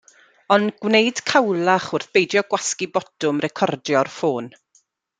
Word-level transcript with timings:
Ond 0.53 0.71
gwneud 0.85 1.21
cawlach 1.33 1.85
wrth 1.97 2.09
beidio 2.17 2.43
gwasgu 2.55 2.91
botwm 2.97 3.45
recordio'r 3.49 4.15
ffôn. 4.19 4.53